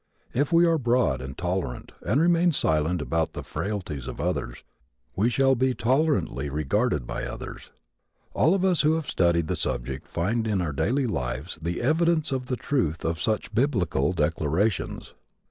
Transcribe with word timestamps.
If 0.33 0.51
we 0.51 0.65
are 0.65 0.79
broad 0.79 1.21
and 1.21 1.37
tolerant 1.37 1.91
and 2.01 2.19
remain 2.19 2.53
silent 2.53 3.03
about 3.03 3.33
the 3.33 3.43
frailties 3.43 4.07
of 4.07 4.19
others 4.19 4.63
we 5.15 5.29
shall 5.29 5.53
be 5.53 5.75
tolerantly 5.75 6.49
regarded 6.49 7.05
by 7.05 7.25
others. 7.25 7.69
All 8.33 8.55
of 8.55 8.65
us 8.65 8.81
who 8.81 8.93
have 8.95 9.05
studied 9.05 9.45
the 9.45 9.55
subject 9.55 10.07
find 10.07 10.47
in 10.47 10.59
our 10.59 10.73
daily 10.73 11.05
lives 11.05 11.59
the 11.61 11.83
evidence 11.83 12.31
of 12.31 12.47
the 12.47 12.57
truth 12.57 13.05
of 13.05 13.21
such 13.21 13.53
Biblical 13.53 14.11
declarations. 14.11 15.13